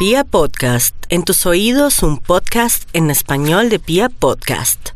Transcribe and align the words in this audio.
Pia 0.00 0.24
Podcast, 0.24 0.96
en 1.10 1.24
tus 1.24 1.44
oídos 1.44 2.02
un 2.02 2.16
podcast 2.16 2.88
en 2.94 3.10
español 3.10 3.68
de 3.68 3.78
Pia 3.78 4.08
Podcast. 4.08 4.92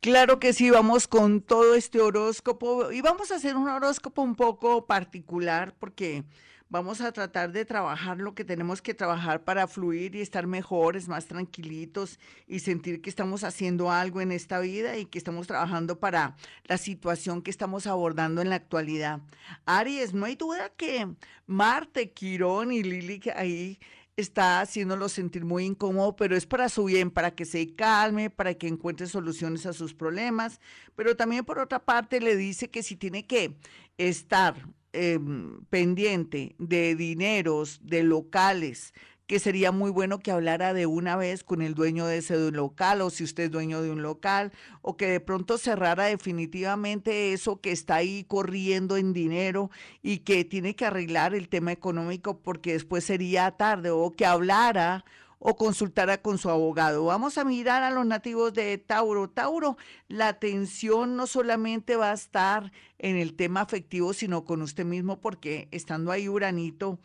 Claro 0.00 0.38
que 0.38 0.52
sí, 0.52 0.70
vamos 0.70 1.08
con 1.08 1.40
todo 1.40 1.74
este 1.74 2.00
horóscopo 2.00 2.92
y 2.92 3.00
vamos 3.00 3.32
a 3.32 3.34
hacer 3.34 3.56
un 3.56 3.68
horóscopo 3.68 4.22
un 4.22 4.36
poco 4.36 4.86
particular 4.86 5.74
porque 5.80 6.22
vamos 6.68 7.00
a 7.00 7.10
tratar 7.10 7.50
de 7.50 7.64
trabajar 7.64 8.18
lo 8.18 8.36
que 8.36 8.44
tenemos 8.44 8.80
que 8.80 8.94
trabajar 8.94 9.42
para 9.42 9.66
fluir 9.66 10.14
y 10.14 10.20
estar 10.20 10.46
mejores, 10.46 11.08
más 11.08 11.26
tranquilitos 11.26 12.20
y 12.46 12.60
sentir 12.60 13.02
que 13.02 13.10
estamos 13.10 13.42
haciendo 13.42 13.90
algo 13.90 14.20
en 14.20 14.30
esta 14.30 14.60
vida 14.60 14.98
y 14.98 15.06
que 15.06 15.18
estamos 15.18 15.48
trabajando 15.48 15.98
para 15.98 16.36
la 16.62 16.78
situación 16.78 17.42
que 17.42 17.50
estamos 17.50 17.88
abordando 17.88 18.40
en 18.40 18.50
la 18.50 18.56
actualidad. 18.56 19.18
Aries, 19.66 20.14
no 20.14 20.26
hay 20.26 20.36
duda 20.36 20.70
que 20.76 21.08
Marte, 21.48 22.12
Quirón 22.12 22.70
y 22.70 22.84
Lili 22.84 23.20
ahí 23.34 23.80
está 24.20 24.60
haciéndolo 24.60 25.08
sentir 25.08 25.44
muy 25.44 25.64
incómodo, 25.64 26.16
pero 26.16 26.36
es 26.36 26.44
para 26.44 26.68
su 26.68 26.84
bien, 26.84 27.10
para 27.10 27.30
que 27.30 27.44
se 27.44 27.74
calme, 27.74 28.30
para 28.30 28.54
que 28.54 28.66
encuentre 28.66 29.06
soluciones 29.06 29.64
a 29.64 29.72
sus 29.72 29.94
problemas, 29.94 30.60
pero 30.96 31.16
también 31.16 31.44
por 31.44 31.60
otra 31.60 31.84
parte 31.84 32.20
le 32.20 32.36
dice 32.36 32.68
que 32.68 32.82
si 32.82 32.96
tiene 32.96 33.26
que 33.26 33.56
estar 33.96 34.56
em, 34.92 35.64
pendiente 35.66 36.56
de 36.58 36.96
dineros, 36.96 37.78
de 37.82 38.02
locales, 38.02 38.92
que 39.28 39.38
sería 39.38 39.72
muy 39.72 39.90
bueno 39.90 40.20
que 40.20 40.30
hablara 40.30 40.72
de 40.72 40.86
una 40.86 41.14
vez 41.14 41.44
con 41.44 41.60
el 41.60 41.74
dueño 41.74 42.06
de 42.06 42.16
ese 42.16 42.50
local 42.50 43.02
o 43.02 43.10
si 43.10 43.24
usted 43.24 43.44
es 43.44 43.50
dueño 43.50 43.82
de 43.82 43.90
un 43.90 44.00
local 44.00 44.52
o 44.80 44.96
que 44.96 45.06
de 45.06 45.20
pronto 45.20 45.58
cerrara 45.58 46.06
definitivamente 46.06 47.34
eso 47.34 47.60
que 47.60 47.70
está 47.70 47.96
ahí 47.96 48.24
corriendo 48.24 48.96
en 48.96 49.12
dinero 49.12 49.70
y 50.02 50.20
que 50.20 50.46
tiene 50.46 50.74
que 50.74 50.86
arreglar 50.86 51.34
el 51.34 51.50
tema 51.50 51.72
económico 51.72 52.38
porque 52.38 52.72
después 52.72 53.04
sería 53.04 53.50
tarde 53.50 53.90
o 53.90 54.12
que 54.12 54.24
hablara 54.24 55.04
o 55.38 55.56
consultara 55.56 56.22
con 56.22 56.38
su 56.38 56.48
abogado. 56.48 57.04
Vamos 57.04 57.36
a 57.36 57.44
mirar 57.44 57.82
a 57.82 57.90
los 57.90 58.06
nativos 58.06 58.54
de 58.54 58.78
Tauro. 58.78 59.28
Tauro, 59.28 59.76
la 60.08 60.28
atención 60.28 61.16
no 61.16 61.26
solamente 61.26 61.96
va 61.96 62.12
a 62.12 62.14
estar 62.14 62.72
en 62.98 63.16
el 63.16 63.34
tema 63.34 63.60
afectivo, 63.60 64.14
sino 64.14 64.46
con 64.46 64.62
usted 64.62 64.86
mismo, 64.86 65.20
porque 65.20 65.68
estando 65.70 66.12
ahí 66.12 66.30
Uranito 66.30 66.98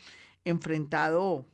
enfrentado 0.46 1.46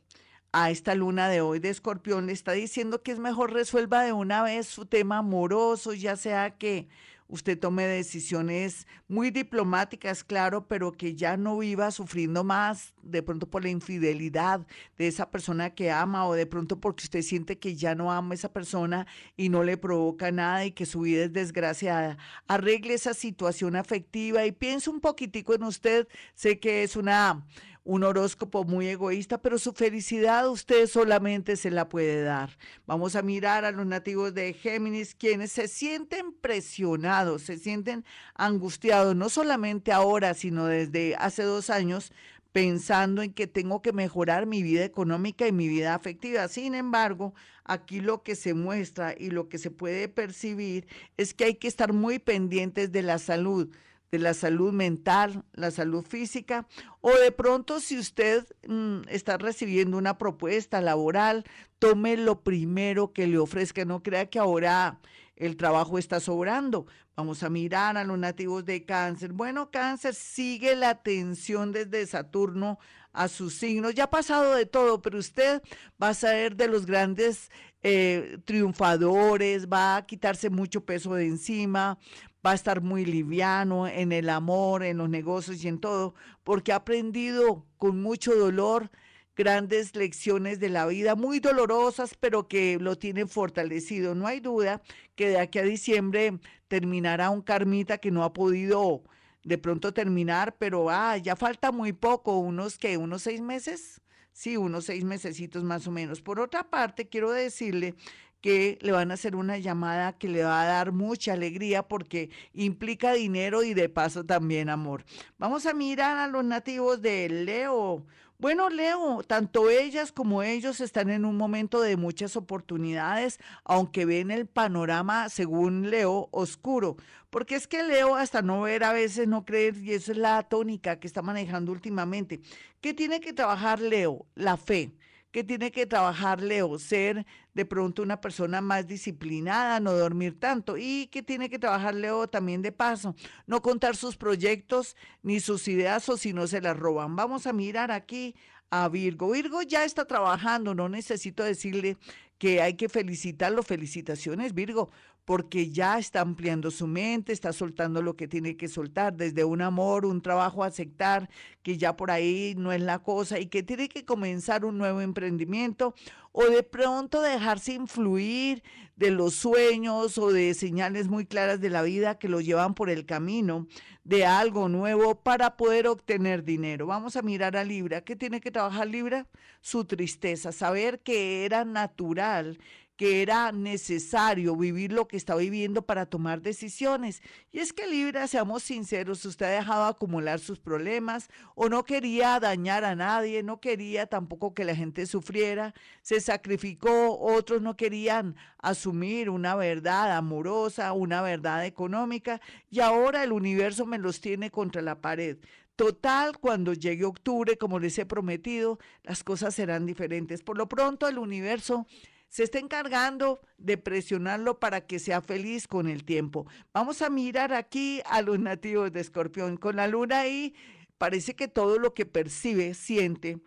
a 0.52 0.70
esta 0.70 0.94
luna 0.94 1.28
de 1.28 1.40
hoy 1.40 1.58
de 1.60 1.70
escorpión 1.70 2.26
le 2.26 2.32
está 2.32 2.52
diciendo 2.52 3.02
que 3.02 3.12
es 3.12 3.18
mejor 3.18 3.52
resuelva 3.52 4.02
de 4.02 4.12
una 4.12 4.42
vez 4.42 4.66
su 4.66 4.86
tema 4.86 5.18
amoroso, 5.18 5.94
ya 5.94 6.16
sea 6.16 6.56
que 6.56 6.88
usted 7.30 7.58
tome 7.58 7.86
decisiones 7.86 8.86
muy 9.08 9.30
diplomáticas, 9.30 10.24
claro, 10.24 10.66
pero 10.66 10.92
que 10.92 11.14
ya 11.14 11.36
no 11.36 11.58
viva 11.58 11.90
sufriendo 11.92 12.44
más 12.44 12.92
de 13.02 13.22
pronto 13.22 13.48
por 13.48 13.62
la 13.62 13.70
infidelidad 13.70 14.66
de 14.98 15.06
esa 15.06 15.30
persona 15.30 15.70
que 15.70 15.90
ama 15.90 16.26
o 16.26 16.34
de 16.34 16.46
pronto 16.46 16.80
porque 16.80 17.04
usted 17.04 17.22
siente 17.22 17.58
que 17.58 17.76
ya 17.76 17.94
no 17.94 18.10
ama 18.10 18.32
a 18.32 18.34
esa 18.34 18.52
persona 18.52 19.06
y 19.36 19.48
no 19.48 19.62
le 19.62 19.76
provoca 19.76 20.32
nada 20.32 20.64
y 20.64 20.72
que 20.72 20.86
su 20.86 21.02
vida 21.02 21.24
es 21.24 21.32
desgraciada. 21.32 22.18
Arregle 22.48 22.94
esa 22.94 23.14
situación 23.14 23.76
afectiva 23.76 24.44
y 24.44 24.52
piense 24.52 24.90
un 24.90 25.00
poquitico 25.00 25.54
en 25.54 25.62
usted. 25.62 26.08
Sé 26.34 26.58
que 26.58 26.82
es 26.82 26.96
una 26.96 27.46
un 27.84 28.04
horóscopo 28.04 28.64
muy 28.64 28.88
egoísta, 28.88 29.38
pero 29.38 29.58
su 29.58 29.72
felicidad 29.72 30.48
usted 30.48 30.86
solamente 30.86 31.56
se 31.56 31.70
la 31.70 31.88
puede 31.88 32.22
dar. 32.22 32.56
Vamos 32.86 33.16
a 33.16 33.22
mirar 33.22 33.64
a 33.64 33.72
los 33.72 33.86
nativos 33.86 34.34
de 34.34 34.52
Géminis, 34.52 35.14
quienes 35.14 35.52
se 35.52 35.68
sienten 35.68 36.32
presionados, 36.32 37.42
se 37.42 37.58
sienten 37.58 38.04
angustiados, 38.34 39.16
no 39.16 39.28
solamente 39.28 39.92
ahora, 39.92 40.34
sino 40.34 40.66
desde 40.66 41.16
hace 41.16 41.42
dos 41.42 41.70
años, 41.70 42.12
pensando 42.52 43.22
en 43.22 43.32
que 43.32 43.46
tengo 43.46 43.80
que 43.80 43.92
mejorar 43.92 44.46
mi 44.46 44.62
vida 44.62 44.84
económica 44.84 45.46
y 45.46 45.52
mi 45.52 45.68
vida 45.68 45.94
afectiva. 45.94 46.48
Sin 46.48 46.74
embargo, 46.74 47.34
aquí 47.64 48.00
lo 48.00 48.22
que 48.22 48.34
se 48.34 48.54
muestra 48.54 49.14
y 49.16 49.30
lo 49.30 49.48
que 49.48 49.58
se 49.58 49.70
puede 49.70 50.08
percibir 50.08 50.86
es 51.16 51.32
que 51.32 51.44
hay 51.44 51.54
que 51.54 51.68
estar 51.68 51.92
muy 51.92 52.18
pendientes 52.18 52.92
de 52.92 53.02
la 53.02 53.18
salud 53.18 53.68
de 54.10 54.18
la 54.18 54.34
salud 54.34 54.72
mental, 54.72 55.44
la 55.52 55.70
salud 55.70 56.04
física, 56.04 56.66
o 57.00 57.12
de 57.12 57.30
pronto 57.30 57.78
si 57.80 57.98
usted 57.98 58.44
mm, 58.66 59.02
está 59.08 59.38
recibiendo 59.38 59.96
una 59.96 60.18
propuesta 60.18 60.80
laboral, 60.80 61.44
tome 61.78 62.16
lo 62.16 62.42
primero 62.42 63.12
que 63.12 63.26
le 63.26 63.38
ofrezca, 63.38 63.84
no 63.84 64.02
crea 64.02 64.26
que 64.26 64.38
ahora 64.38 65.00
el 65.36 65.56
trabajo 65.56 65.96
está 65.96 66.20
sobrando. 66.20 66.86
Vamos 67.16 67.42
a 67.42 67.50
mirar 67.50 67.96
a 67.96 68.04
los 68.04 68.18
nativos 68.18 68.64
de 68.64 68.84
cáncer. 68.84 69.32
Bueno, 69.32 69.70
cáncer 69.70 70.14
sigue 70.14 70.74
la 70.74 70.90
atención 70.90 71.72
desde 71.72 72.06
Saturno 72.06 72.78
a 73.12 73.28
sus 73.28 73.54
signos. 73.54 73.94
Ya 73.94 74.04
ha 74.04 74.10
pasado 74.10 74.54
de 74.54 74.66
todo, 74.66 75.02
pero 75.02 75.18
usted 75.18 75.62
va 76.02 76.08
a 76.08 76.14
ser 76.14 76.56
de 76.56 76.68
los 76.68 76.86
grandes 76.86 77.50
eh, 77.82 78.38
triunfadores, 78.44 79.66
va 79.68 79.96
a 79.96 80.06
quitarse 80.06 80.50
mucho 80.50 80.84
peso 80.84 81.14
de 81.14 81.26
encima, 81.26 81.98
va 82.44 82.52
a 82.52 82.54
estar 82.54 82.80
muy 82.80 83.04
liviano 83.04 83.86
en 83.86 84.12
el 84.12 84.30
amor, 84.30 84.82
en 84.82 84.98
los 84.98 85.08
negocios 85.08 85.62
y 85.64 85.68
en 85.68 85.78
todo, 85.78 86.14
porque 86.44 86.72
ha 86.72 86.76
aprendido 86.76 87.66
con 87.76 88.00
mucho 88.00 88.34
dolor 88.34 88.90
grandes 89.36 89.96
lecciones 89.96 90.60
de 90.60 90.68
la 90.68 90.86
vida, 90.86 91.14
muy 91.14 91.40
dolorosas, 91.40 92.14
pero 92.18 92.48
que 92.48 92.78
lo 92.78 92.98
tienen 92.98 93.28
fortalecido. 93.28 94.14
No 94.14 94.26
hay 94.26 94.40
duda 94.40 94.82
que 95.14 95.28
de 95.28 95.38
aquí 95.38 95.58
a 95.58 95.62
diciembre 95.62 96.38
terminará 96.68 97.30
un 97.30 97.42
karmita 97.42 97.98
que 97.98 98.10
no 98.10 98.22
ha 98.22 98.32
podido 98.32 99.02
de 99.42 99.56
pronto 99.56 99.94
terminar, 99.94 100.56
pero 100.58 100.90
ah, 100.90 101.16
ya 101.16 101.36
falta 101.36 101.72
muy 101.72 101.92
poco, 101.92 102.38
unos 102.38 102.76
que, 102.76 102.96
unos 102.96 103.22
seis 103.22 103.40
meses, 103.40 104.02
sí, 104.32 104.56
unos 104.56 104.84
seis 104.84 105.04
mesecitos 105.04 105.64
más 105.64 105.86
o 105.86 105.90
menos. 105.90 106.20
Por 106.20 106.38
otra 106.40 106.68
parte, 106.68 107.08
quiero 107.08 107.30
decirle 107.30 107.94
que 108.40 108.78
le 108.80 108.92
van 108.92 109.10
a 109.10 109.14
hacer 109.14 109.36
una 109.36 109.58
llamada 109.58 110.16
que 110.16 110.28
le 110.28 110.42
va 110.42 110.62
a 110.62 110.66
dar 110.66 110.92
mucha 110.92 111.32
alegría 111.34 111.82
porque 111.82 112.30
implica 112.54 113.12
dinero 113.12 113.62
y 113.62 113.74
de 113.74 113.88
paso 113.88 114.24
también 114.24 114.68
amor. 114.68 115.04
Vamos 115.38 115.66
a 115.66 115.74
mirar 115.74 116.16
a 116.16 116.28
los 116.28 116.44
nativos 116.44 117.02
de 117.02 117.28
Leo. 117.28 118.04
Bueno, 118.38 118.70
Leo, 118.70 119.22
tanto 119.26 119.68
ellas 119.68 120.12
como 120.12 120.42
ellos 120.42 120.80
están 120.80 121.10
en 121.10 121.26
un 121.26 121.36
momento 121.36 121.82
de 121.82 121.98
muchas 121.98 122.36
oportunidades, 122.36 123.38
aunque 123.64 124.06
ven 124.06 124.30
el 124.30 124.46
panorama, 124.46 125.28
según 125.28 125.90
Leo, 125.90 126.30
oscuro. 126.30 126.96
Porque 127.28 127.54
es 127.54 127.66
que 127.66 127.82
Leo, 127.82 128.16
hasta 128.16 128.40
no 128.40 128.62
ver, 128.62 128.82
a 128.82 128.94
veces 128.94 129.28
no 129.28 129.44
creer, 129.44 129.76
y 129.76 129.92
eso 129.92 130.12
es 130.12 130.16
la 130.16 130.42
tónica 130.44 130.98
que 130.98 131.06
está 131.06 131.20
manejando 131.20 131.70
últimamente. 131.70 132.40
¿Qué 132.80 132.94
tiene 132.94 133.20
que 133.20 133.34
trabajar 133.34 133.78
Leo? 133.78 134.24
La 134.34 134.56
fe 134.56 134.94
que 135.30 135.44
tiene 135.44 135.70
que 135.70 135.86
trabajar 135.86 136.42
Leo, 136.42 136.78
ser 136.78 137.26
de 137.54 137.64
pronto 137.64 138.02
una 138.02 138.20
persona 138.20 138.60
más 138.60 138.86
disciplinada, 138.86 139.80
no 139.80 139.92
dormir 139.92 140.38
tanto 140.38 140.76
y 140.76 141.06
que 141.08 141.22
tiene 141.22 141.48
que 141.48 141.58
trabajar 141.58 141.94
Leo 141.94 142.28
también 142.28 142.62
de 142.62 142.72
paso, 142.72 143.14
no 143.46 143.62
contar 143.62 143.96
sus 143.96 144.16
proyectos 144.16 144.96
ni 145.22 145.40
sus 145.40 145.68
ideas 145.68 146.08
o 146.08 146.16
si 146.16 146.32
no 146.32 146.46
se 146.46 146.60
las 146.60 146.76
roban. 146.76 147.16
Vamos 147.16 147.46
a 147.46 147.52
mirar 147.52 147.90
aquí 147.90 148.34
a 148.70 148.88
Virgo. 148.88 149.30
Virgo 149.30 149.62
ya 149.62 149.84
está 149.84 150.04
trabajando, 150.04 150.74
no 150.74 150.88
necesito 150.88 151.44
decirle 151.44 151.96
que 152.40 152.62
hay 152.62 152.74
que 152.74 152.88
felicitarlo. 152.88 153.62
Felicitaciones, 153.62 154.54
Virgo, 154.54 154.90
porque 155.26 155.70
ya 155.70 155.98
está 155.98 156.22
ampliando 156.22 156.70
su 156.70 156.86
mente, 156.86 157.32
está 157.32 157.52
soltando 157.52 158.00
lo 158.00 158.16
que 158.16 158.26
tiene 158.26 158.56
que 158.56 158.66
soltar, 158.66 159.14
desde 159.14 159.44
un 159.44 159.60
amor, 159.60 160.06
un 160.06 160.22
trabajo, 160.22 160.64
aceptar 160.64 161.28
que 161.62 161.76
ya 161.76 161.96
por 161.96 162.10
ahí 162.10 162.54
no 162.56 162.72
es 162.72 162.80
la 162.80 163.00
cosa 163.00 163.38
y 163.38 163.46
que 163.46 163.62
tiene 163.62 163.90
que 163.90 164.06
comenzar 164.06 164.64
un 164.64 164.78
nuevo 164.78 165.02
emprendimiento 165.02 165.94
o 166.32 166.44
de 166.44 166.62
pronto 166.62 167.20
dejarse 167.20 167.72
influir 167.72 168.62
de 168.96 169.10
los 169.10 169.34
sueños 169.34 170.18
o 170.18 170.30
de 170.30 170.52
señales 170.54 171.08
muy 171.08 171.24
claras 171.24 171.60
de 171.60 171.70
la 171.70 171.82
vida 171.82 172.18
que 172.18 172.28
lo 172.28 172.40
llevan 172.40 172.74
por 172.74 172.90
el 172.90 173.06
camino 173.06 173.66
de 174.04 174.26
algo 174.26 174.68
nuevo 174.68 175.14
para 175.14 175.56
poder 175.56 175.86
obtener 175.86 176.44
dinero. 176.44 176.86
Vamos 176.86 177.16
a 177.16 177.22
mirar 177.22 177.56
a 177.56 177.64
Libra. 177.64 178.02
¿Qué 178.02 178.14
tiene 178.14 178.40
que 178.40 178.50
trabajar 178.50 178.86
Libra? 178.86 179.26
Su 179.62 179.84
tristeza, 179.84 180.52
saber 180.52 181.00
que 181.00 181.44
era 181.44 181.64
natural 181.64 182.58
que 183.00 183.22
era 183.22 183.50
necesario 183.50 184.54
vivir 184.54 184.92
lo 184.92 185.08
que 185.08 185.16
está 185.16 185.34
viviendo 185.34 185.80
para 185.80 186.04
tomar 186.04 186.42
decisiones. 186.42 187.22
Y 187.50 187.60
es 187.60 187.72
que 187.72 187.86
Libra, 187.86 188.26
seamos 188.26 188.62
sinceros, 188.62 189.24
usted 189.24 189.46
ha 189.46 189.48
dejado 189.48 189.86
acumular 189.86 190.38
sus 190.38 190.58
problemas 190.58 191.30
o 191.54 191.70
no 191.70 191.82
quería 191.84 192.38
dañar 192.38 192.84
a 192.84 192.94
nadie, 192.94 193.42
no 193.42 193.58
quería 193.58 194.04
tampoco 194.04 194.52
que 194.52 194.66
la 194.66 194.76
gente 194.76 195.06
sufriera, 195.06 195.72
se 196.02 196.20
sacrificó, 196.20 197.18
otros 197.18 197.62
no 197.62 197.74
querían 197.74 198.36
asumir 198.58 199.30
una 199.30 199.54
verdad 199.54 200.14
amorosa, 200.14 200.92
una 200.92 201.22
verdad 201.22 201.64
económica 201.64 202.38
y 202.68 202.80
ahora 202.80 203.24
el 203.24 203.32
universo 203.32 203.86
me 203.86 203.96
los 203.96 204.20
tiene 204.20 204.50
contra 204.50 204.82
la 204.82 205.00
pared. 205.00 205.38
Total, 205.74 206.36
cuando 206.36 206.74
llegue 206.74 207.06
octubre, 207.06 207.56
como 207.56 207.78
les 207.78 207.98
he 207.98 208.04
prometido, 208.04 208.78
las 209.04 209.24
cosas 209.24 209.54
serán 209.54 209.86
diferentes. 209.86 210.42
Por 210.42 210.58
lo 210.58 210.68
pronto, 210.68 211.08
el 211.08 211.16
universo 211.16 211.86
se 212.30 212.44
está 212.44 212.58
encargando 212.58 213.40
de 213.58 213.76
presionarlo 213.76 214.58
para 214.58 214.86
que 214.86 214.98
sea 214.98 215.20
feliz 215.20 215.66
con 215.66 215.88
el 215.88 216.04
tiempo. 216.04 216.46
Vamos 216.72 217.02
a 217.02 217.10
mirar 217.10 217.52
aquí 217.52 218.00
a 218.06 218.22
los 218.22 218.38
nativos 218.38 218.92
de 218.92 219.00
Escorpión. 219.00 219.56
Con 219.56 219.76
la 219.76 219.88
luna 219.88 220.20
ahí, 220.20 220.54
parece 220.96 221.34
que 221.34 221.48
todo 221.48 221.78
lo 221.78 221.92
que 221.92 222.06
percibe, 222.06 222.74
siente, 222.74 223.40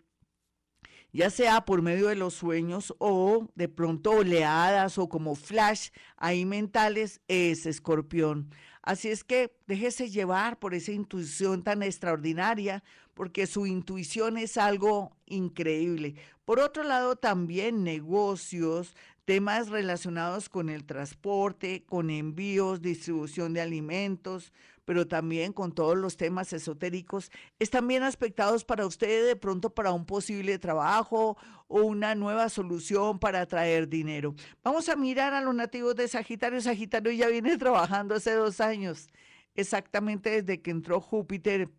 ya 1.12 1.30
sea 1.30 1.64
por 1.64 1.80
medio 1.80 2.08
de 2.08 2.16
los 2.16 2.34
sueños 2.34 2.94
o 2.98 3.48
de 3.54 3.68
pronto 3.68 4.10
oleadas 4.10 4.98
o 4.98 5.08
como 5.08 5.34
flash 5.34 5.90
ahí 6.16 6.44
mentales, 6.44 7.22
es 7.26 7.66
escorpión. 7.66 8.50
Así 8.84 9.08
es 9.08 9.24
que 9.24 9.50
déjese 9.66 10.10
llevar 10.10 10.58
por 10.58 10.74
esa 10.74 10.92
intuición 10.92 11.62
tan 11.62 11.82
extraordinaria, 11.82 12.84
porque 13.14 13.46
su 13.46 13.66
intuición 13.66 14.36
es 14.36 14.58
algo 14.58 15.16
increíble. 15.24 16.16
Por 16.44 16.60
otro 16.60 16.82
lado, 16.82 17.16
también 17.16 17.82
negocios, 17.82 18.94
temas 19.24 19.70
relacionados 19.70 20.50
con 20.50 20.68
el 20.68 20.84
transporte, 20.84 21.82
con 21.86 22.10
envíos, 22.10 22.82
distribución 22.82 23.54
de 23.54 23.62
alimentos, 23.62 24.52
pero 24.84 25.06
también 25.06 25.52
con 25.52 25.72
todos 25.72 25.96
los 25.96 26.16
temas 26.16 26.52
esotéricos, 26.52 27.30
están 27.58 27.86
bien 27.88 28.02
aspectados 28.02 28.64
para 28.64 28.86
ustedes 28.86 29.26
de 29.26 29.36
pronto 29.36 29.70
para 29.70 29.92
un 29.92 30.04
posible 30.04 30.58
trabajo 30.58 31.36
o 31.68 31.82
una 31.82 32.14
nueva 32.14 32.48
solución 32.48 33.18
para 33.18 33.42
atraer 33.42 33.88
dinero. 33.88 34.34
Vamos 34.62 34.88
a 34.88 34.96
mirar 34.96 35.34
a 35.34 35.40
los 35.40 35.54
nativos 35.54 35.96
de 35.96 36.08
Sagitario. 36.08 36.60
Sagitario 36.60 37.12
ya 37.12 37.28
viene 37.28 37.56
trabajando 37.58 38.14
hace 38.14 38.32
dos 38.32 38.60
años, 38.60 39.08
exactamente 39.54 40.42
desde 40.42 40.60
que 40.60 40.70
entró 40.70 41.00
Júpiter 41.00 41.70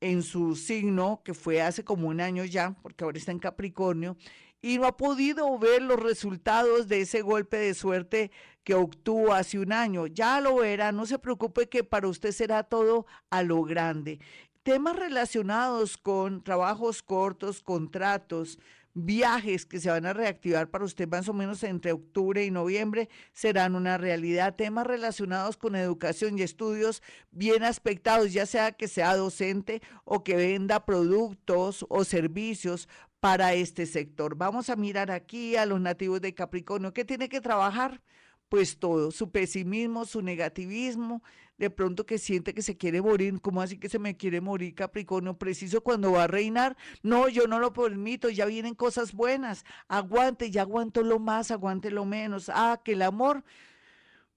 en 0.00 0.22
su 0.22 0.56
signo, 0.56 1.20
que 1.24 1.34
fue 1.34 1.60
hace 1.60 1.84
como 1.84 2.08
un 2.08 2.20
año 2.20 2.44
ya, 2.44 2.74
porque 2.82 3.04
ahora 3.04 3.18
está 3.18 3.32
en 3.32 3.38
Capricornio, 3.38 4.16
y 4.62 4.78
no 4.78 4.86
ha 4.86 4.96
podido 4.96 5.58
ver 5.58 5.82
los 5.82 6.00
resultados 6.00 6.88
de 6.88 7.02
ese 7.02 7.22
golpe 7.22 7.56
de 7.56 7.74
suerte 7.74 8.30
que 8.64 8.74
obtuvo 8.74 9.32
hace 9.32 9.58
un 9.58 9.72
año. 9.72 10.06
Ya 10.06 10.40
lo 10.40 10.56
verá, 10.56 10.92
no 10.92 11.06
se 11.06 11.18
preocupe 11.18 11.68
que 11.68 11.84
para 11.84 12.08
usted 12.08 12.32
será 12.32 12.62
todo 12.62 13.06
a 13.30 13.42
lo 13.42 13.62
grande. 13.62 14.20
Temas 14.62 14.96
relacionados 14.96 15.96
con 15.96 16.44
trabajos 16.44 17.02
cortos, 17.02 17.62
contratos, 17.62 18.58
viajes 18.92 19.66
que 19.66 19.80
se 19.80 19.88
van 19.88 20.04
a 20.04 20.12
reactivar 20.12 20.68
para 20.68 20.84
usted 20.84 21.08
más 21.08 21.28
o 21.28 21.32
menos 21.32 21.62
entre 21.62 21.92
octubre 21.92 22.44
y 22.44 22.50
noviembre 22.50 23.08
serán 23.32 23.74
una 23.74 23.98
realidad. 23.98 24.56
Temas 24.56 24.86
relacionados 24.86 25.56
con 25.56 25.76
educación 25.76 26.38
y 26.38 26.42
estudios 26.42 27.02
bien 27.30 27.62
aspectados, 27.62 28.32
ya 28.32 28.46
sea 28.46 28.72
que 28.72 28.88
sea 28.88 29.16
docente 29.16 29.80
o 30.04 30.24
que 30.24 30.36
venda 30.36 30.84
productos 30.84 31.86
o 31.88 32.04
servicios 32.04 32.88
para 33.20 33.52
este 33.54 33.86
sector. 33.86 34.34
Vamos 34.34 34.70
a 34.70 34.76
mirar 34.76 35.10
aquí 35.10 35.56
a 35.56 35.66
los 35.66 35.80
nativos 35.80 36.20
de 36.20 36.34
Capricornio. 36.34 36.92
¿Qué 36.92 37.04
tiene 37.04 37.28
que 37.28 37.40
trabajar? 37.40 38.02
Pues 38.48 38.78
todo, 38.78 39.12
su 39.12 39.30
pesimismo, 39.30 40.06
su 40.06 40.22
negativismo, 40.22 41.22
de 41.56 41.70
pronto 41.70 42.04
que 42.04 42.18
siente 42.18 42.52
que 42.52 42.62
se 42.62 42.76
quiere 42.76 43.00
morir, 43.00 43.40
¿cómo 43.40 43.62
así 43.62 43.78
que 43.78 43.88
se 43.88 44.00
me 44.00 44.16
quiere 44.16 44.40
morir 44.40 44.74
Capricornio? 44.74 45.38
Preciso 45.38 45.82
cuando 45.82 46.10
va 46.10 46.24
a 46.24 46.26
reinar, 46.26 46.76
no, 47.02 47.28
yo 47.28 47.46
no 47.46 47.60
lo 47.60 47.72
permito, 47.72 48.28
ya 48.28 48.46
vienen 48.46 48.74
cosas 48.74 49.12
buenas, 49.12 49.64
aguante, 49.86 50.50
ya 50.50 50.62
aguanto 50.62 51.04
lo 51.04 51.20
más, 51.20 51.52
aguante 51.52 51.92
lo 51.92 52.04
menos, 52.04 52.50
ah, 52.52 52.80
que 52.84 52.92
el 52.92 53.02
amor... 53.02 53.44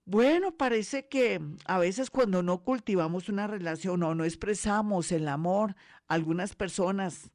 Bueno, 0.05 0.57
parece 0.57 1.07
que 1.07 1.39
a 1.63 1.79
veces 1.79 2.09
cuando 2.09 2.43
no 2.43 2.61
cultivamos 2.61 3.29
una 3.29 3.47
relación 3.47 4.03
o 4.03 4.13
no 4.13 4.25
expresamos 4.25 5.13
el 5.13 5.29
amor, 5.29 5.77
algunas 6.09 6.55
personas 6.55 7.31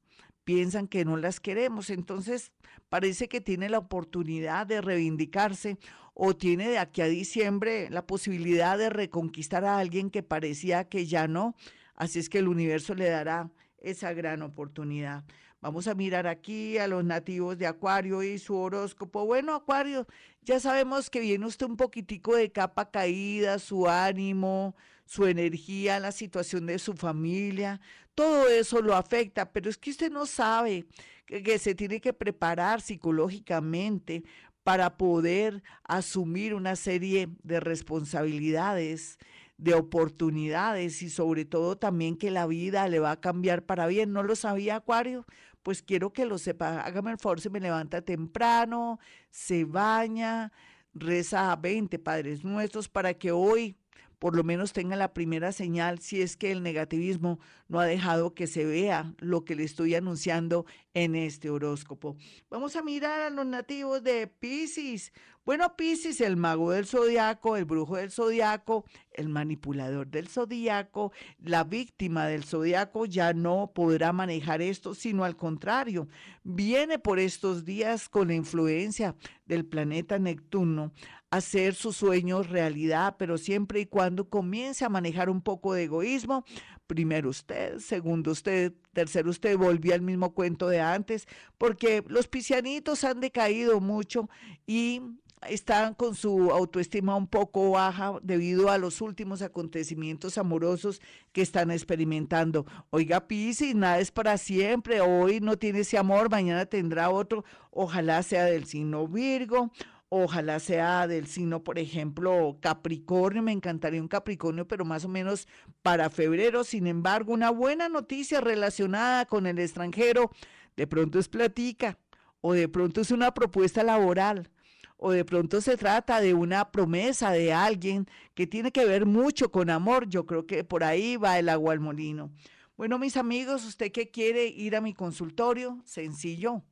piensan 0.49 0.89
que 0.89 1.05
no 1.05 1.19
las 1.19 1.41
queremos. 1.41 1.91
Entonces, 1.91 2.53
parece 2.89 3.29
que 3.29 3.43
tiene 3.43 3.69
la 3.69 3.77
oportunidad 3.77 4.67
de 4.67 4.81
reivindicarse 4.81 5.77
o 6.15 6.35
tiene 6.35 6.71
de 6.71 6.79
aquí 6.79 7.03
a 7.03 7.05
diciembre 7.05 7.91
la 7.91 8.07
posibilidad 8.07 8.79
de 8.79 8.89
reconquistar 8.89 9.67
a 9.67 9.77
alguien 9.77 10.09
que 10.09 10.23
parecía 10.23 10.89
que 10.89 11.05
ya 11.05 11.29
no. 11.29 11.55
Así 11.97 12.19
es 12.19 12.31
que 12.31 12.39
el 12.39 12.49
universo 12.49 12.95
le 12.95 13.11
dará 13.11 13.51
esa 13.77 14.15
gran 14.15 14.41
oportunidad. 14.41 15.23
Vamos 15.61 15.87
a 15.87 15.95
mirar 15.95 16.27
aquí 16.27 16.79
a 16.79 16.89
los 16.89 17.05
nativos 17.05 17.59
de 17.59 17.67
Acuario 17.67 18.23
y 18.23 18.39
su 18.39 18.57
horóscopo. 18.57 19.27
Bueno, 19.27 19.55
Acuario, 19.55 20.07
ya 20.41 20.61
sabemos 20.61 21.11
que 21.11 21.21
viene 21.21 21.45
usted 21.45 21.67
un 21.67 21.77
poquitico 21.77 22.35
de 22.35 22.51
capa 22.51 22.91
caída, 22.91 23.59
su 23.59 23.87
ánimo, 23.87 24.75
su 25.05 25.27
energía, 25.27 26.01
la 26.01 26.13
situación 26.13 26.65
de 26.65 26.79
su 26.79 26.95
familia, 26.95 27.83
todo 28.19 28.49
eso 28.49 28.83
lo 28.83 28.97
afecta, 28.97 29.53
pero 29.53 29.71
es 29.71 29.79
que 29.79 29.91
usted 29.91 30.11
no 30.11 30.27
sabe 30.27 30.87
que, 31.25 31.57
se 31.61 31.77
tiene 31.77 32.01
que 32.01 32.13
preparar 32.13 32.81
psicológicamente 32.81 34.25
para 34.65 34.97
poder 34.97 35.63
asumir 35.85 36.53
una 36.53 36.75
serie 36.75 37.29
de 37.45 37.61
responsabilidades, 37.61 39.19
de 39.57 39.75
oportunidades 39.75 41.01
y 41.03 41.11
sobre 41.11 41.45
todo 41.45 41.79
también 41.79 42.17
que 42.17 42.33
la 42.33 42.49
vida 42.49 42.89
le 42.89 42.99
va 42.99 43.13
a 43.13 43.21
cambiar 43.21 43.65
para 43.65 43.87
bien. 43.87 44.13
¿No 44.13 44.25
lo 44.25 44.35
sabía 44.35 44.75
Acuario? 44.75 45.25
Pues 45.63 45.81
quiero 45.81 46.13
que 46.13 46.27
lo 46.27 46.39
sepa. 46.39 46.81
Hágame 46.81 47.13
el 47.13 47.19
favor, 47.19 47.41
se 47.41 47.51
me 47.51 47.61
levanta 47.61 48.03
temprano, 48.03 48.99
se 49.31 49.65
baña, 49.65 50.51
reza 50.93 51.53
a 51.53 51.57
20 51.57 52.01
Padres 52.01 52.43
Nuestros 52.43 52.89
para 52.89 53.15
que 53.15 53.31
hoy 53.31 53.77
por 54.19 54.37
lo 54.37 54.45
menos 54.45 54.73
tenga 54.73 54.97
la 54.97 55.13
primera 55.13 55.53
señal 55.53 56.01
si 56.01 56.23
es 56.23 56.37
que 56.37 56.51
el 56.51 56.63
negativismo 56.63 57.39
no 57.69 57.81
ha 57.81 57.87
dejado 57.87 58.35
que 58.35 58.47
se 58.47 58.65
vea 58.65 59.15
lo 59.19 59.45
que 59.45 59.55
le 59.55 59.65
estoy 59.65 59.95
anunciando 59.95 60.67
en 60.95 61.15
este 61.15 61.51
horóscopo. 61.51 62.17
Vamos 62.51 62.77
a 62.77 62.83
mirar 62.83 63.21
a 63.21 63.31
los 63.31 63.47
nativos 63.47 64.03
de 64.03 64.27
Pisces. 64.27 65.13
Bueno, 65.45 65.77
Pisces, 65.77 66.21
el 66.21 66.37
mago 66.37 66.73
del 66.73 66.85
zodiaco, 66.85 67.57
el 67.57 67.65
brujo 67.65 67.97
del 67.97 68.11
zodiaco, 68.11 68.85
el 69.15 69.31
manipulador 69.31 70.07
del 70.09 70.29
zodiaco, 70.29 71.13
la 71.39 71.65
víctima 71.65 72.27
del 72.27 72.45
zodiaco 72.45 73.07
ya 73.07 73.33
no 73.33 73.73
podrá 73.75 74.13
manejar 74.13 74.61
esto, 74.61 74.95
sino 74.95 75.25
al 75.25 75.37
contrario, 75.37 76.07
viene 76.45 76.99
por 76.99 77.19
estos 77.19 77.65
días 77.65 78.11
con 78.11 78.29
la 78.29 78.35
influencia 78.35 79.17
del 79.47 79.65
planeta 79.65 80.19
Neptuno 80.19 80.93
hacer 81.31 81.75
sus 81.75 81.97
sueños 81.97 82.49
realidad, 82.49 83.17
pero 83.19 83.39
siempre 83.39 83.81
y 83.81 83.87
cuando 83.87 84.29
comience 84.29 84.85
a 84.85 84.89
manejar 84.89 85.29
un 85.29 85.43
poco 85.43 85.75
de 85.75 85.85
egoísmo, 85.85 86.45
primero 86.87 87.29
usted, 87.29 87.79
segundo 87.79 88.33
usted, 88.33 88.73
tercero 88.93 89.31
usted, 89.31 89.57
volvió 89.57 89.95
al 89.95 90.03
mismo 90.03 90.33
cuento 90.33 90.69
de 90.69 90.81
antes, 90.81 91.27
porque 91.59 92.03
los 92.09 92.29
piscianitos 92.29 93.05
han 93.05 93.21
decaído 93.21 93.81
mucho 93.81 94.29
y 94.67 95.03
están 95.47 95.95
con 95.95 96.15
su 96.15 96.51
autoestima 96.51 97.15
un 97.15 97.27
poco 97.27 97.71
baja 97.71 98.15
debido 98.23 98.71
a 98.71 98.79
los 98.79 99.01
últimos 99.01 99.43
acontecimientos 99.43 100.39
amorosos 100.39 101.01
que 101.33 101.43
están 101.43 101.71
experimentando. 101.71 102.67
Oiga, 102.91 103.29
Piscis, 103.29 103.75
nada 103.75 104.01
es 104.01 104.11
para 104.11 104.37
siempre. 104.39 105.01
Hoy 105.01 105.41
no 105.41 105.57
tiene 105.57 105.81
ese 105.81 105.99
amor, 105.99 106.31
mañana 106.31 106.67
tendrá 106.67 107.11
otro. 107.11 107.45
Ojalá 107.71 108.23
sea 108.23 108.47
del 108.47 108.65
signo 108.65 109.07
Virgo. 109.07 109.71
Ojalá 110.11 110.59
sea 110.59 111.07
del 111.07 111.27
signo, 111.27 111.63
por 111.63 111.79
ejemplo, 111.79 112.57
Capricornio, 112.63 113.43
me 113.43 113.53
encantaría 113.53 114.01
un 114.01 114.09
Capricornio, 114.09 114.67
pero 114.67 114.87
más 114.87 115.05
o 115.05 115.09
menos 115.09 115.47
para 115.83 116.09
febrero. 116.09 116.65
Sin 116.65 116.87
embargo, 116.87 117.35
una 117.35 117.51
buena 117.51 117.91
noticia 117.91 118.41
relacionada 118.41 119.27
con 119.27 119.47
el 119.47 119.59
extranjero, 119.59 120.31
de 120.77 120.87
pronto 120.87 121.19
es 121.19 121.29
platica 121.29 121.99
o 122.41 122.55
de 122.55 122.69
pronto 122.69 123.03
es 123.03 123.11
una 123.11 123.35
propuesta 123.35 123.83
laboral 123.83 124.51
o 124.97 125.11
de 125.11 125.25
pronto 125.25 125.61
se 125.61 125.77
trata 125.77 126.21
de 126.21 126.35
una 126.35 126.71
promesa 126.71 127.31
de 127.31 127.53
alguien 127.53 128.07
que 128.35 128.47
tiene 128.47 128.73
que 128.73 128.85
ver 128.85 129.07
mucho 129.07 129.51
con 129.51 129.71
amor. 129.71 130.09
Yo 130.09 130.27
creo 130.27 130.47
que 130.47 130.65
por 130.65 130.85
ahí 130.85 131.17
va 131.17 131.39
el 131.39 131.49
agua 131.49 131.73
al 131.73 131.81
molino. 131.81 132.33
Bueno, 132.77 132.99
mis 132.99 133.17
amigos, 133.17 133.65
usted 133.65 133.93
que 133.93 134.11
quiere 134.11 134.47
ir 134.47 134.75
a 134.77 134.81
mi 134.81 134.95
consultorio, 134.95 135.81
sencillo. 135.85 136.63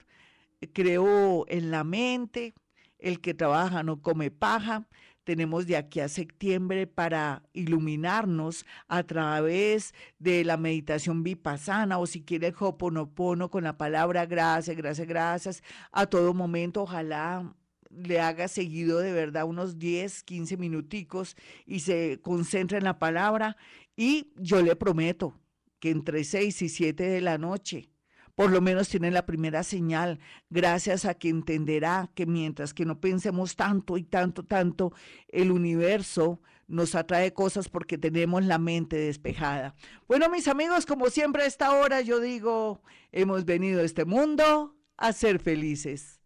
creo 0.72 1.46
en 1.48 1.70
la 1.70 1.84
mente, 1.84 2.52
el 2.98 3.20
que 3.20 3.32
trabaja 3.34 3.82
no 3.82 4.02
come 4.02 4.30
paja 4.30 4.86
tenemos 5.28 5.66
de 5.66 5.76
aquí 5.76 6.00
a 6.00 6.08
septiembre 6.08 6.86
para 6.86 7.42
iluminarnos 7.52 8.64
a 8.88 9.02
través 9.02 9.92
de 10.18 10.42
la 10.42 10.56
meditación 10.56 11.22
vipassana 11.22 11.98
o 11.98 12.06
si 12.06 12.22
quiere 12.22 12.54
Hoponopono 12.58 13.50
con 13.50 13.64
la 13.64 13.76
palabra 13.76 14.24
gracias, 14.24 14.74
gracias, 14.74 15.06
gracias. 15.06 15.62
A 15.92 16.06
todo 16.06 16.32
momento, 16.32 16.84
ojalá 16.84 17.54
le 17.90 18.20
haga 18.20 18.48
seguido 18.48 18.98
de 18.98 19.12
verdad 19.12 19.44
unos 19.44 19.78
10, 19.78 20.22
15 20.22 20.56
minuticos 20.56 21.36
y 21.66 21.80
se 21.80 22.20
concentre 22.22 22.78
en 22.78 22.84
la 22.84 22.98
palabra 22.98 23.56
y 23.96 24.32
yo 24.36 24.62
le 24.62 24.76
prometo 24.76 25.38
que 25.80 25.90
entre 25.90 26.24
6 26.24 26.62
y 26.62 26.68
7 26.68 27.04
de 27.04 27.20
la 27.20 27.38
noche 27.38 27.90
por 28.38 28.52
lo 28.52 28.60
menos 28.60 28.88
tiene 28.88 29.10
la 29.10 29.26
primera 29.26 29.64
señal, 29.64 30.20
gracias 30.48 31.04
a 31.04 31.14
que 31.14 31.28
entenderá 31.28 32.08
que 32.14 32.24
mientras 32.24 32.72
que 32.72 32.84
no 32.84 33.00
pensemos 33.00 33.56
tanto 33.56 33.98
y 33.98 34.04
tanto, 34.04 34.44
tanto, 34.44 34.92
el 35.26 35.50
universo 35.50 36.40
nos 36.68 36.94
atrae 36.94 37.32
cosas 37.32 37.68
porque 37.68 37.98
tenemos 37.98 38.44
la 38.44 38.58
mente 38.58 38.96
despejada. 38.96 39.74
Bueno, 40.06 40.28
mis 40.28 40.46
amigos, 40.46 40.86
como 40.86 41.10
siempre 41.10 41.42
a 41.42 41.46
esta 41.46 41.72
hora 41.72 42.00
yo 42.00 42.20
digo, 42.20 42.80
hemos 43.10 43.44
venido 43.44 43.80
a 43.80 43.84
este 43.84 44.04
mundo 44.04 44.76
a 44.96 45.12
ser 45.12 45.40
felices. 45.40 46.17